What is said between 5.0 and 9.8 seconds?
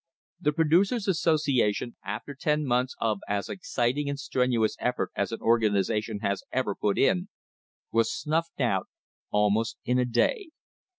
as an organisation has ever put in, was snuffed out almost